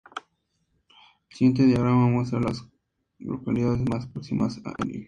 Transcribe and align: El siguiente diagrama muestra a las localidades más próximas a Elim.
El 1.29 1.35
siguiente 1.37 1.61
diagrama 1.63 2.07
muestra 2.09 2.39
a 2.39 2.41
las 2.41 2.65
localidades 3.19 3.87
más 3.87 4.07
próximas 4.07 4.59
a 4.65 4.73
Elim. 4.81 4.99